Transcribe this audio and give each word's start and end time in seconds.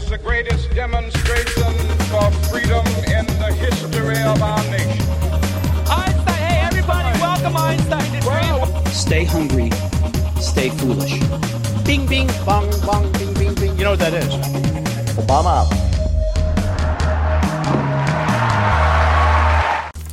was 0.00 0.10
the 0.10 0.18
greatest 0.18 0.70
demonstration 0.74 1.72
for 2.10 2.30
freedom 2.48 2.84
in 3.16 3.26
the 3.42 3.52
history 3.60 4.20
of 4.22 4.42
our 4.42 4.62
nation. 4.70 5.04
Einstein, 5.90 6.40
hey 6.48 6.60
everybody, 6.64 7.10
welcome 7.20 7.56
Einstein 7.56 8.08
to 8.12 8.20
Dream. 8.20 8.92
Stay 8.92 9.24
hungry, 9.24 9.70
stay 10.40 10.70
foolish. 10.70 11.18
Bing, 11.84 12.06
bing, 12.06 12.28
bong, 12.46 12.70
bong, 12.86 13.12
bing, 13.12 13.34
bing, 13.34 13.54
bing. 13.54 13.76
You 13.76 13.84
know 13.84 13.90
what 13.90 14.00
that 14.00 14.14
is? 14.14 14.32
Obama. 15.18 15.66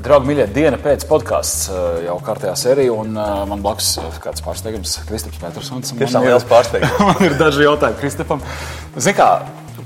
Draugi, 0.04 0.29
mīļie, 0.29 0.47
diena 0.55 0.79
pēc 0.79 1.04
podkāsts 1.07 1.69
jau 2.05 2.17
kārtējā 2.23 2.55
sērijā, 2.59 2.95
un 2.95 3.15
uh, 3.15 3.43
man 3.49 3.63
blakus 3.63 3.93
ir 3.99 4.19
kāds 4.23 4.43
pārsteigums, 4.43 4.97
Kristaps 5.07 5.39
Petersons. 5.41 5.95
Tiešām 5.99 6.27
liels 6.27 6.47
pārsteigums. 6.47 6.99
man 7.11 7.23
ir 7.27 7.35
daži 7.39 7.67
jautājumi 7.67 7.99
Kristapam. 7.99 8.43
Zini, 8.95 9.17
kā, 9.19 9.31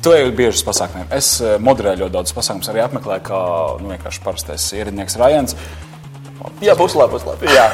tu 0.03 0.13
ej 0.15 0.29
uz 0.47 0.63
pasākumiem. 0.65 1.07
Es 1.15 1.35
uh, 1.43 1.55
moderēju 1.61 2.05
ļoti 2.05 2.15
daudz 2.15 2.35
pasākumus, 2.37 2.69
arī 2.71 2.83
apmeklēju 2.85 3.25
kā 3.27 3.39
nu, 3.81 3.93
vienkārši 3.93 4.23
parastais 4.25 4.67
ierindnieks 4.77 5.17
Rajans. 5.19 5.57
Jā, 6.61 6.73
puslabi, 6.77 7.13
puslabi. 7.13 7.49
Jā, 7.53 7.67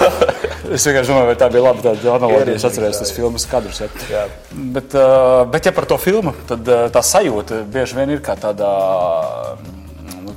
es 0.76 0.84
vienkārši 0.88 1.12
domāju, 1.12 1.30
vai 1.30 1.38
tā 1.40 1.48
bija 1.52 1.64
laba 1.64 1.84
tāda 1.86 2.14
analoģija. 2.18 2.58
Es 2.60 2.66
atceros 2.68 3.00
jā. 3.00 3.10
filmas 3.16 3.48
kadrus. 3.48 3.80
Ja. 3.84 3.88
Jā. 4.12 4.24
Bet, 4.76 4.96
uh, 4.98 5.44
bet, 5.52 5.70
ja 5.70 5.76
par 5.76 5.88
to 5.88 6.00
filmu, 6.02 6.34
tad 6.50 6.68
uh, 6.68 6.88
tā 6.92 7.04
sajūta 7.06 7.62
bieži 7.72 8.00
vien 8.00 8.16
ir 8.18 8.24
kā 8.26 8.36
tādā. 8.40 8.72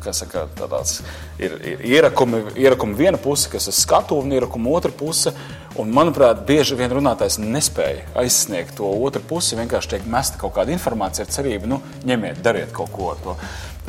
Kā 0.01 0.15
saka, 0.17 0.47
tādās, 0.57 1.01
ir 1.37 1.59
ir 1.67 1.83
ierakumi, 1.85 2.41
ierakumi 2.57 2.97
viena 2.97 3.19
puse, 3.21 3.51
kas 3.53 3.69
ir 3.69 3.77
skatu, 3.77 4.17
un 4.17 4.33
ierakumi 4.33 4.71
otra 4.73 4.93
puse. 4.93 5.35
Un, 5.79 5.93
manuprāt, 5.95 6.41
bieži 6.49 6.75
vien 6.75 6.91
runātājs 6.91 7.37
nespēja 7.39 8.09
aizsniegt 8.19 8.75
to 8.81 8.89
otru 8.91 9.23
pusi. 9.29 9.59
Vienkārši 9.61 9.93
tiek 9.93 10.09
mesta 10.11 10.41
kaut 10.41 10.57
kāda 10.57 10.75
informācija 10.75 11.27
ar 11.27 11.31
cerību, 11.31 11.69
nu, 11.71 11.79
ņemiet, 12.09 12.41
dariet 12.43 12.73
kaut 12.75 12.91
ko 12.95 13.13
ar 13.13 13.21
to. 13.23 13.37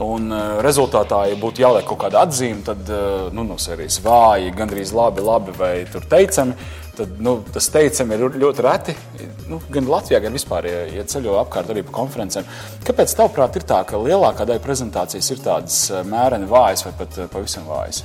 Un 0.01 0.31
uh, 0.31 0.59
rezultātā, 0.65 1.23
ja 1.29 1.39
būtu 1.39 1.63
jāliek 1.63 1.85
kaut 1.87 1.99
kāda 2.03 2.21
atzīme, 2.25 2.61
tad 2.65 2.87
uh, 2.89 3.27
nu, 3.35 3.43
no 3.47 3.57
serijas 3.61 3.99
vāji, 4.03 4.53
gandrīz 4.57 4.93
labi, 4.95 5.25
labi 5.25 5.55
vai 5.57 5.73
teicami. 5.89 6.55
Tad, 7.01 7.15
nu, 7.17 7.31
tas 7.49 7.65
teicami 7.73 8.13
ir 8.13 8.35
ļoti 8.37 8.61
reti. 8.61 8.93
Nu, 9.49 9.57
gan 9.73 9.87
Latvijā, 9.89 10.19
gan 10.21 10.35
vispār, 10.37 10.67
ja, 10.69 10.81
ja 10.99 11.05
ceļo 11.09 11.33
apkārt 11.39 11.71
arī 11.73 11.81
pa 11.87 11.95
konferencēm. 11.95 12.45
Kāpēc, 12.85 13.15
tavuprāt, 13.17 13.57
ir 13.57 13.65
tā, 13.65 13.79
ka 13.89 13.97
lielākā 13.97 14.45
daļa 14.45 14.61
prezentācijas 14.61 15.31
ir 15.33 15.41
tādas 15.41 15.79
uh, 15.89 16.03
mēreni 16.05 16.45
vājas 16.51 16.85
vai 16.85 16.93
pat 16.99 17.17
uh, 17.17 17.29
pavisam 17.31 17.65
vājas? 17.65 18.03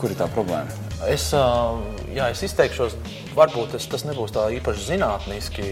Kur 0.00 0.14
ir 0.14 0.16
tā 0.16 0.30
problēma? 0.32 0.72
Es, 1.10 1.26
ā, 1.36 1.44
jā, 2.16 2.30
es 2.32 2.40
izteikšos, 2.48 2.96
varbūt 3.36 3.76
es, 3.76 3.84
tas 3.92 4.06
nebūs 4.08 4.32
tā 4.32 4.46
īpaši 4.56 4.88
zinātniski, 4.88 5.68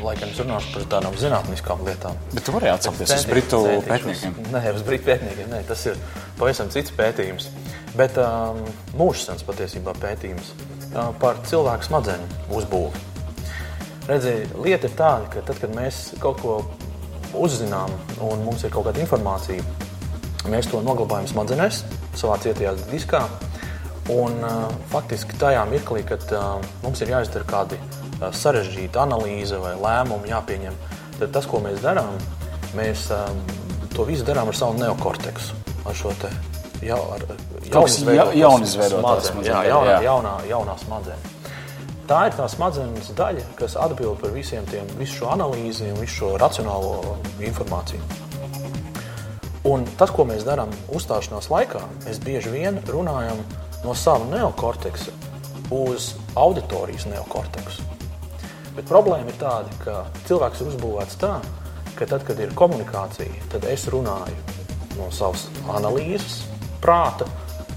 lai 0.00 0.16
gan 0.16 0.32
es 0.32 0.40
runāšu 0.40 0.72
par 0.78 0.88
tādām 0.96 1.20
zinātniskām 1.20 1.84
lietām. 1.84 2.16
Bet 2.32 2.48
tu 2.48 2.56
vari 2.56 2.72
atsaukties 2.72 3.12
uz 3.20 3.28
britu 3.28 3.60
pētniekiem. 3.84 4.40
Nē, 4.48 4.64
uz 4.72 4.88
britu 4.88 5.10
pētniekiem. 5.12 5.52
Nē, 5.52 5.60
tas 5.68 5.84
ir 5.92 6.00
pavisam 6.40 6.72
cits 6.72 6.96
pētījums. 6.96 7.52
Bet 8.00 8.16
um, 8.16 8.64
mūžsens 8.96 9.44
patiesībā 9.44 9.92
pētījums 10.00 10.54
par 10.92 11.40
cilvēku 11.48 11.88
smadzeņu 11.88 12.54
uzbūvi. 12.58 13.08
Redziet, 14.08 14.50
lieta 14.58 14.88
ir 14.88 14.94
tāda, 14.98 15.28
ka 15.30 15.44
tad, 15.46 15.60
kad 15.62 15.74
mēs 15.76 16.08
kaut 16.22 16.40
ko 16.42 16.56
uzzinām 17.38 17.92
un 18.24 18.42
mums 18.44 18.64
ir 18.66 18.72
kaut 18.74 18.88
kāda 18.88 19.02
informācija, 19.04 19.62
mēs 20.50 20.68
to 20.70 20.82
noglabājam 20.82 21.30
smadzenēs, 21.30 21.84
savā 22.18 22.38
cietajā 22.42 22.74
diskā. 22.90 23.22
Un, 24.10 24.40
uh, 24.42 24.66
faktiski 24.90 25.38
tajā 25.38 25.62
mirklī, 25.70 26.02
kad 26.02 26.24
uh, 26.34 26.56
mums 26.82 27.04
ir 27.04 27.12
jāizdara 27.14 27.46
kādi 27.46 27.78
uh, 27.78 28.32
sarežģīti 28.34 28.98
analīze 28.98 29.60
vai 29.62 29.76
lēmumi 29.78 30.32
jāpieņem, 30.34 30.80
tad 31.20 31.36
tas, 31.38 31.46
ko 31.46 31.62
mēs 31.62 31.78
darām, 31.84 32.18
mēs 32.74 33.06
uh, 33.14 33.28
to 33.94 34.08
visu 34.08 34.26
darām 34.26 34.50
ar 34.50 34.58
savu 34.58 34.82
neokorteksu, 34.82 35.62
ar 35.86 36.02
šo 36.02 36.16
te 36.18 36.32
jau, 36.82 37.00
ar, 37.14 37.24
Kaut 37.72 37.86
kas 37.86 37.98
ja- 38.02 38.26
jaunizveidotā 38.34 39.00
smadzeņu. 39.00 39.32
smadzeņu 39.32 39.52
Jā, 39.52 39.62
jaunā, 39.70 39.96
jaunā, 40.02 40.34
jaunā 40.50 40.74
smadzeņa. 40.84 41.30
Tā 42.08 42.26
ir 42.26 42.32
tā 42.36 42.48
smadzenes 42.50 43.12
daļa, 43.16 43.44
kas 43.56 43.76
atbild 43.76 44.18
par 44.20 44.30
visiem 44.34 44.64
tiem, 44.66 44.86
visu 44.98 45.20
šo 45.22 45.30
analīzi 45.32 45.92
un 45.92 46.00
visu 46.00 46.14
šo 46.18 46.32
racionālo 46.42 47.16
informāciju. 47.40 48.00
Un 49.64 49.84
tas, 49.96 50.10
ko 50.10 50.24
mēs 50.26 50.42
darām 50.42 50.72
uzstāšanās 50.90 51.46
laikā, 51.52 51.80
mēs 52.06 52.18
bieži 52.18 52.50
vien 52.50 52.80
runājam 52.90 53.38
no 53.84 53.94
sava 53.94 54.26
neokorteksa 54.32 55.12
uz 55.70 56.14
auditorijas 56.34 57.06
neokorteksu. 57.06 57.82
Bet 58.74 58.88
problēma 58.88 59.28
ir 59.30 59.38
tāda, 59.38 59.70
ka 59.84 60.04
cilvēks 60.26 60.64
ir 60.64 60.72
uzbūvēts 60.72 61.18
tā, 61.20 61.36
ka 61.94 62.06
tad, 62.10 62.24
kad 62.26 62.40
ir 62.40 62.50
komunikācija, 62.58 63.30
tad 63.52 63.64
es 63.70 63.86
runāju 63.92 64.34
no 64.98 65.10
savas 65.14 65.46
analīzes, 65.70 66.42
prāta, 66.82 67.28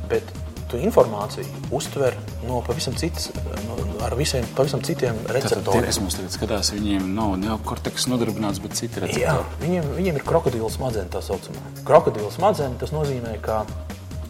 bet 0.09 0.23
tu 0.69 0.79
informāciju 0.81 1.45
uztver 1.77 2.15
no 2.47 2.59
pavisam 2.65 2.95
citas, 2.97 3.29
no, 3.67 3.77
ar 4.05 4.15
visiem 4.17 4.45
pavisam 4.57 4.81
citiem 4.85 5.17
Tātad 5.21 5.29
tie, 5.29 5.39
receptoriem. 5.39 5.85
kas 5.85 5.99
mums 6.01 6.17
tagad 6.17 6.33
skatās, 6.33 6.71
viņiem 6.73 7.05
nav 7.15 7.35
neokorteks 7.41 8.07
nodarbināts, 8.11 8.61
bet 8.63 8.77
citi 8.77 8.97
Jā, 8.99 9.05
receptori. 9.05 9.59
viņiem, 9.61 9.91
viņiem 9.99 10.19
ir 10.21 10.25
krokodila 10.25 10.69
smadzenes 10.73 11.13
tā 11.13 11.21
saucamā. 11.25 11.61
Krokodila 11.85 12.31
smadzenes 12.33 12.81
tas 12.81 12.93
nozīmē, 12.97 13.37
ka 13.45 13.61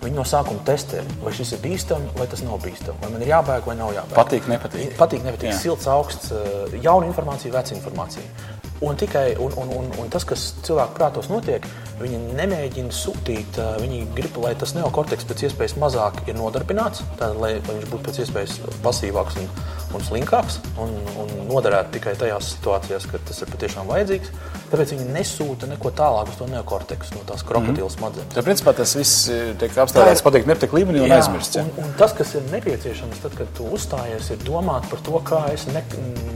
viņi 0.03 0.19
no 0.19 0.25
sākuma 0.27 0.61
testē, 0.67 1.01
vai 1.23 1.31
šis 1.33 1.55
ir 1.55 1.61
bīstams, 1.63 2.11
vai 2.19 2.27
tas 2.29 2.43
nav 2.45 2.59
bīstams, 2.61 2.99
vai 3.01 3.09
man 3.15 3.23
ir 3.25 3.31
jābēg 3.31 3.65
vai 3.65 3.75
nav 3.79 3.93
jābēg. 3.95 4.17
Patīk, 4.19 4.49
nepatīk. 4.51 4.91
Patīk, 4.99 5.23
nepatīk. 5.25 5.49
Jā. 5.49 5.57
Silts, 5.63 5.87
augsts, 5.89 6.29
eh, 6.35 6.75
jauna 6.83 7.07
informācija, 7.09 7.53
veca 7.55 7.73
informācija. 7.73 8.27
Un, 8.83 8.95
tikai, 8.99 9.35
un, 9.39 9.53
un, 9.55 9.69
un, 9.71 9.85
un 10.03 10.09
tas, 10.11 10.25
kas 10.27 10.49
cilvēku 10.67 10.97
prātos 10.97 11.29
notiek, 11.31 11.63
viņi 12.01 12.17
nemēģina 12.35 12.91
sūtīt. 12.91 13.55
Viņi 13.79 14.01
grib, 14.17 14.35
lai 14.43 14.51
tas 14.59 14.73
neokorteks 14.75 15.23
pēc 15.29 15.45
iespējas 15.47 15.77
mazāk 15.79 16.17
ir 16.27 16.35
nodarbināts, 16.35 17.05
tātad, 17.15 17.37
lai, 17.39 17.53
lai 17.63 17.77
viņš 17.77 17.87
būtu 17.93 18.03
pēc 18.09 18.19
iespējas 18.25 18.57
pasīvāks 18.83 19.39
un, 19.39 19.47
un 19.95 20.03
slinkāks 20.03 20.59
un, 20.83 20.91
un 21.23 21.31
noderētu 21.47 21.95
tikai 21.95 22.17
tajās 22.19 22.51
situācijās, 22.57 23.07
kad 23.13 23.23
tas 23.29 23.39
ir 23.45 23.53
patiešām 23.55 23.87
vajadzīgs. 23.93 24.33
Tāpēc 24.73 24.91
viņi 24.97 25.07
nesūta 25.15 25.71
neko 25.71 25.93
tālāk 25.95 26.33
uz 26.33 26.39
to 26.41 26.49
neokorteksu, 26.51 27.15
no 27.15 27.23
tās 27.31 27.45
krokodila 27.47 27.87
smadzenes. 27.93 28.33
Tad, 28.35 28.43
principā, 28.43 28.75
tas 28.75 28.91
viss 28.99 29.29
tiek 29.31 29.71
apstrādāts, 29.71 30.19
Tā 30.19 30.19
ir- 30.19 30.25
patīk, 30.27 30.49
nepatīk 30.51 30.75
līmenī 30.75 31.05
un 31.05 31.15
aizmirsts. 31.15 31.61
Un, 31.63 31.71
un 31.85 31.95
tas, 31.99 32.11
kas 32.17 32.35
ir 32.35 32.43
nepieciešams, 32.51 33.23
tad, 33.23 33.39
kad 33.39 33.55
tu 33.55 33.69
uzstājies, 33.77 34.33
ir 34.35 34.43
domāt 34.43 34.89
par 34.91 34.99
to, 35.05 35.21
kā 35.23 35.45
es 35.53 35.63
ne, 35.71 35.79
mm, 35.95 36.34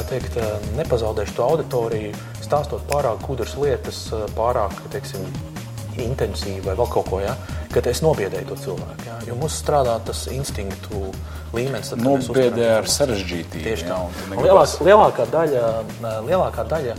teikt, 0.00 0.36
eh, 0.40 0.68
nepazaudēšu 0.78 1.34
to 1.36 1.44
auditoriju, 1.44 2.12
stāstot 2.40 2.80
pārāk 2.88 3.20
gudras 3.26 3.54
lietas, 3.60 4.06
eh, 4.12 4.24
pārāk 4.36 4.72
teiksim, 4.90 5.26
intensīvi 6.00 6.64
vai 6.64 6.74
vēl 6.74 6.88
kaut 6.88 7.10
ko 7.10 7.20
tādu, 7.20 7.34
kad 7.72 7.86
es 7.86 8.00
nobiedēju 8.00 8.48
to 8.48 8.54
cilvēku. 8.56 9.06
Ja? 9.06 9.18
Jo 9.26 9.34
mums 9.36 9.62
strādā 9.62 9.98
tas 10.04 10.26
instinktu 10.32 11.12
līmenis. 11.52 11.90
tad, 11.90 12.00
Nobiedē 12.00 12.78
ar 12.78 12.88
sarežģītību. 12.88 13.64
Tieši 13.66 13.84
tā. 13.84 13.98
negribas- 14.30 14.78
Lielākā, 14.80 15.26
daļa, 15.26 15.84
eh, 15.84 16.20
lielākā 16.30 16.64
daļa 16.68 16.96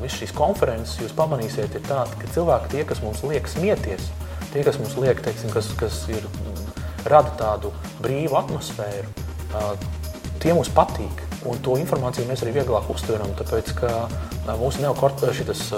visas 0.00 0.20
šīs 0.20 0.34
konferences, 0.34 0.98
jūs 1.00 1.16
pamanīsiet, 1.16 1.74
ir 1.74 1.80
tāda, 1.88 2.12
ka 2.20 2.28
cilvēki, 2.34 2.68
tie, 2.70 2.84
kas 2.84 3.00
mums 3.00 3.22
liek 3.22 3.48
smieties, 3.48 4.10
tie, 4.52 4.62
kas 4.62 4.76
mums 4.78 4.94
liek, 4.96 5.20
teiksim, 5.20 5.50
kas, 5.50 5.72
kas 5.76 6.04
ir, 6.08 6.20
mm, 6.20 7.08
rada 7.08 7.32
tādu 7.38 7.72
brīvu 8.02 8.36
atmosfēru, 8.36 9.08
tie 10.40 10.52
mums 10.52 10.68
patīk. 10.68 11.23
Un 11.50 11.60
to 11.64 11.76
informāciju 11.80 12.28
mēs 12.28 12.44
arī 12.44 12.54
vieglāk 12.58 12.88
uztveram, 12.94 13.34
tāpēc 13.38 13.74
ka 13.80 13.92
eh, 14.06 14.50
mūsu 14.60 14.84
neokortēšas 14.84 15.68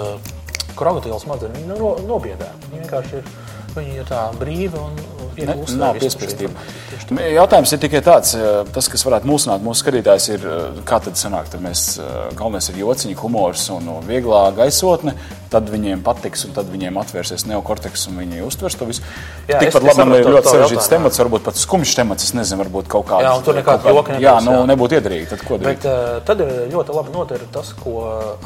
krokodila 0.77 1.19
smadzenes 1.19 1.57
viņi 1.57 1.73
no, 1.73 1.93
nobiedē. 2.07 2.49
Viņi 2.69 2.83
vienkārši 2.83 3.21
ir, 3.21 3.31
viņi 3.75 4.01
ir 4.01 4.09
tā 4.09 4.27
brīvi 4.37 4.81
un 4.81 4.99
Ne, 5.37 5.53
viegli 5.53 5.63
uztver 5.63 5.79
nav 5.79 5.97
tā. 6.01 7.21
Jautājums 7.35 7.73
ir 7.75 7.81
tikai 7.83 8.01
tāds, 8.05 8.33
eh, 8.35 8.69
tas, 8.73 8.87
kas 8.89 9.03
varētu 9.05 9.29
mulsināt 9.29 9.63
mūsu 9.63 9.83
skatītājus, 9.83 10.29
ir, 10.33 10.45
eh, 10.47 10.79
kā 10.87 10.99
tad 11.03 11.13
sanāk, 11.19 11.51
tad 11.53 11.61
mēs, 11.61 11.99
eh, 11.99 12.33
galvenais 12.35 12.69
ir 12.69 12.81
jociņi, 12.81 13.15
humors 13.15 13.69
un 13.69 13.85
vieglā 14.07 14.55
gaisotne, 14.55 15.13
tad 15.51 15.69
viņiem 15.71 16.01
patiks 16.03 16.43
un 16.47 16.53
tad 16.55 16.67
viņiem 16.71 16.97
atvērsies 16.99 17.45
neokorteks 17.47 18.07
un 18.11 18.17
viņi 18.21 18.41
uztvers 18.45 18.75
to 18.79 18.87
visu. 18.89 19.03
Jā, 19.47 19.59
Tikpat 19.61 19.85
labi 19.87 20.03
man 20.03 20.15
ir 20.17 20.27
ļoti 20.27 20.51
sarežģīts 20.51 20.89
temats, 20.91 21.19
varbūt 21.21 21.45
pat 21.45 21.59
skumjš 21.61 21.93
temats, 22.01 22.25
es 22.27 22.33
nezinu, 22.35 22.59
varbūt 22.63 22.89
kaut 22.91 23.07
kāds. 23.07 23.23
Jā, 23.23 23.33
un 23.37 23.45
tur 23.47 23.55
nekāda 23.55 23.93
joka 23.93 24.11
kāda- 24.11 24.21
Jā, 24.23 24.33
nebūs, 24.37 24.47
nu 24.49 24.55
jā. 24.57 24.65
nebūtu 24.73 24.97
iedarīgi, 24.99 25.29
tad 25.31 25.45
ko 25.47 25.59
darīt? 25.61 25.83
Bet 25.83 25.87
uh, 25.91 26.19
tad 26.27 26.43
ir 26.43 26.51
ļoti 26.73 26.97
labi 26.97 27.15
noder 27.15 27.45
tas, 27.55 27.71
ko 27.83 27.95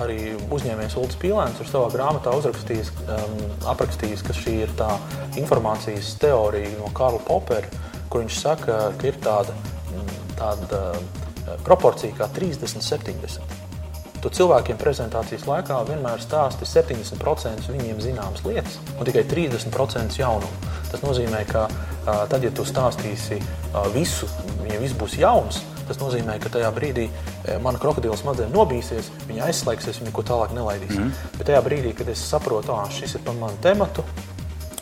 arī 0.05 0.19
uzņēmējs 0.51 0.97
Ulrichs 1.01 1.19
Pīlēns 1.23 1.63
ir 1.63 1.71
savā 1.71 1.89
grāmatā 1.95 2.35
uzrakstījis, 2.37 2.93
um, 3.07 3.39
aprakstījis, 3.73 4.21
ka 4.27 4.37
šī 4.37 4.55
ir 4.67 4.75
tā 4.77 4.91
informācijas 5.41 6.13
teorija 6.21 6.75
no 6.77 6.91
Karla 6.93 7.19
Popera, 7.25 7.67
kur 8.11 8.21
viņš 8.25 8.37
saka, 8.43 8.77
ka 8.99 9.07
ir 9.09 9.17
tāda, 9.23 9.55
tāda 10.37 10.83
uh, 10.99 11.57
proporcija 11.65 12.13
kā 12.19 12.29
30-70. 12.37 13.70
Tu 14.21 14.29
cilvēkiem 14.38 14.77
prezentācijas 14.77 15.47
laikā 15.50 15.79
vienmēr 15.88 16.21
stāsti 16.21 16.68
70% 16.69 17.71
viņiem 17.73 18.01
zināmas 18.03 18.44
lietas, 18.45 18.77
un 18.97 19.07
tikai 19.07 19.25
30% 19.25 20.19
jaunumu. 20.21 20.71
Tas 20.91 21.01
nozīmē, 21.01 21.41
ka 21.50 21.65
tad, 22.06 22.39
ja 22.44 22.51
tu 22.53 22.65
stāstīsi 22.68 23.39
visu, 23.95 24.29
ja 24.69 24.81
viss 24.81 24.97
būs 24.97 25.18
jauns, 25.21 25.63
Tas 25.91 26.00
nozīmē, 26.00 26.38
ka 26.39 26.47
tajā 26.47 26.69
brīdī 26.71 27.09
mana 27.59 27.79
krokodila 27.81 28.15
smadzenes 28.15 28.53
nobīsies, 28.53 29.09
viņa 29.27 29.50
aizslēgsies, 29.50 29.97
viņa 30.00 30.07
neko 30.07 30.24
tālāk 30.24 30.53
nelaidīs. 30.56 30.94
Mm. 30.95 31.09
Bet 31.35 31.50
tajā 31.50 31.59
brīdī, 31.65 31.91
kad 31.97 32.07
es 32.13 32.21
saprotu, 32.29 32.71
ka 32.71 32.85
šis 32.95 33.17
ir 33.17 33.25
par 33.25 33.35
manu 33.35 33.59
tematu, 33.65 34.06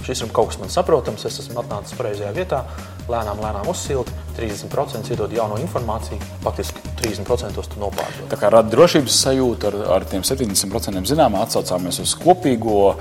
šis 0.05 0.21
ir 0.21 0.29
kaut 0.35 0.51
kas 0.51 0.59
man 0.61 0.69
saprotams, 0.69 1.25
es 1.25 1.39
esmu 1.41 1.63
atnācis 1.63 1.97
pareizajā 1.97 2.29
vietā, 2.35 2.61
lēnām, 3.09 3.41
lēnām 3.41 3.71
uzsilti, 3.73 4.13
30% 4.37 5.09
iedod 5.15 5.33
jauno 5.33 5.57
informāciju, 5.63 6.21
faktiski 6.45 6.88
30% 6.99 7.65
tu 7.73 7.81
nopārdod. 7.81 8.27
Tā 8.31 8.37
kā 8.39 8.51
rada 8.53 8.71
drošības 8.73 9.17
sajūta 9.23 9.71
ar, 9.71 9.79
ar 9.97 10.05
tiem 10.09 10.25
70% 10.27 11.09
zināmā, 11.09 11.43
atsaucāmies 11.45 12.01
uz 12.03 12.13
kopīgo, 12.19 12.93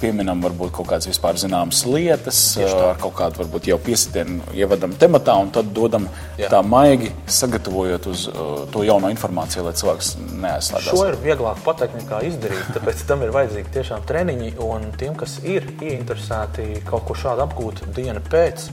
pieminam 0.00 0.40
varbūt 0.44 0.72
kaut 0.74 0.88
kādas 0.88 1.08
vispār 1.10 1.36
zināmas 1.40 1.82
lietas, 1.88 2.40
ar 2.64 2.96
kaut 3.00 3.14
kādu 3.18 3.42
varbūt 3.42 3.68
jau 3.68 3.78
piesitienu 3.84 4.54
ievadam 4.56 4.94
tematā 5.00 5.36
un 5.40 5.52
tad 5.54 5.70
dodam 5.76 6.08
Jā. 6.40 6.48
tā 6.52 6.62
maigi, 6.64 7.10
sagatavojot 7.28 8.08
uz 8.10 8.26
uh, 8.30 8.64
to 8.72 8.84
jauno 8.86 9.12
informāciju, 9.12 9.66
lai 9.68 9.74
cilvēks 9.76 10.14
neaizslēdzas. 10.32 10.90
Šo 10.90 11.08
ir 11.10 11.18
vieglāk 11.24 11.60
pateikt 11.66 11.98
nekā 12.00 12.22
izdarīt, 12.30 12.70
tāpēc 12.76 13.04
tam 13.08 13.26
ir 13.26 13.34
vajadzīgi 13.36 13.74
tiešām 13.76 14.06
treniņi. 14.08 14.54
Un 14.64 14.88
tiem, 14.98 15.16
kas 15.20 15.36
ir 15.44 15.68
ieinteresēti 15.76 16.84
kaut 16.88 17.04
ko 17.08 17.18
šādu 17.18 17.44
apgūt 17.44 17.84
dienu 17.96 18.24
pēc, 18.32 18.70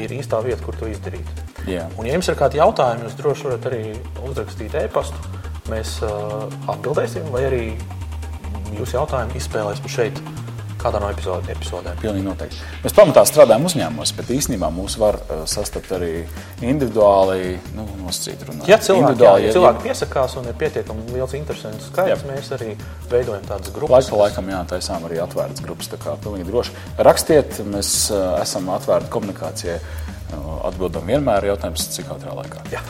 ir 0.00 0.18
īstā 0.20 0.42
vieta, 0.44 0.62
kur 0.66 0.76
to 0.76 0.90
izdarīt. 0.90 1.49
Jā. 1.68 1.86
Un, 1.98 2.08
ja 2.08 2.16
jums 2.16 2.30
ir 2.30 2.38
kādi 2.40 2.60
jautājumi, 2.60 3.06
jūs 3.06 3.16
droši 3.20 3.48
varat 3.48 3.70
arī 3.70 3.82
uzrakstīt 4.28 4.76
e-pastu. 4.80 5.38
Mēs 5.70 5.98
uh, 6.02 6.46
atbildēsim, 6.72 7.28
vai 7.34 7.46
arī 7.50 7.64
jūsu 8.78 8.96
jautājumu 8.96 9.36
izspēlēsim 9.38 9.90
šeit, 9.90 10.20
kādā 10.80 11.00
no 11.02 11.10
epizode, 11.12 11.50
epizodēm. 11.52 11.98
Pilnīgi 12.00 12.24
noteikti. 12.24 12.60
Mēs 12.84 12.94
pamatā 12.96 13.22
strādājam 13.28 13.66
uzņēmumos, 13.68 14.12
bet 14.16 14.30
īstenībā 14.34 14.70
mūs 14.74 14.96
var 15.00 15.18
uh, 15.20 15.42
sastapt 15.50 15.92
arī 15.96 16.12
individuāli, 16.64 17.58
nu, 17.76 17.84
nosacīt 18.00 18.44
runāt. 18.48 18.68
Ja 18.70 18.80
cilvēki, 18.82 19.26
jā, 19.26 19.34
ja 19.44 19.54
cilvēki 19.56 19.84
piesakās 19.88 20.36
un 20.40 20.48
ir 20.50 20.56
pietiekami 20.60 21.06
liels 21.14 21.34
interesants 21.38 21.90
skaits, 21.90 22.24
Jā. 22.24 22.30
mēs 22.30 22.52
arī 22.56 22.72
veidojam 23.12 23.44
tādas 23.48 23.74
grupas. 23.76 23.98
Laiku 23.98 24.16
pa 24.16 24.22
laikam, 24.24 24.52
jā, 24.54 24.62
taisām 24.72 25.04
arī 25.08 25.20
atvērtas 25.22 25.64
grupas. 25.66 25.90
Tā 25.92 26.00
kā 26.00 26.16
pilnīgi 26.24 26.48
droši. 26.48 26.78
Rakstiet, 27.10 27.60
mēs 27.68 27.92
uh, 28.14 28.38
esam 28.40 28.72
atvērti 28.76 29.12
komunikācijai. 29.12 29.80
Atbildam 30.68 31.08
vienmēr 31.08 31.50
jautājums, 31.50 31.88
cik 31.96 32.10
ātrā 32.14 32.36
laikā. 32.36 32.64
Jā. 32.74 32.82